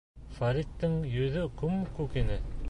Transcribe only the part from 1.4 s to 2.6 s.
күм-күк ине...